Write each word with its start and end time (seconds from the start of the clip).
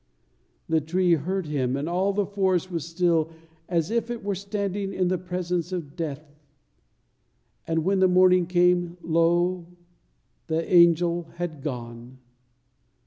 The 0.67 0.81
tree 0.81 1.13
heard 1.13 1.45
Him, 1.45 1.75
and 1.77 1.87
all 1.87 2.11
the 2.11 2.25
forest 2.25 2.71
was 2.71 2.87
still, 2.87 3.29
as 3.69 3.91
if 3.91 4.09
it 4.09 4.23
were 4.23 4.33
standing 4.33 4.93
in 4.93 5.09
the 5.09 5.19
presence 5.19 5.71
of 5.71 5.95
death. 5.95 6.39
And 7.67 7.85
when 7.85 7.99
the 7.99 8.07
morning 8.07 8.47
came, 8.47 8.97
lo! 9.03 9.67
the 10.47 10.65
angel 10.73 11.27
had 11.35 11.61
gone. 11.61 12.17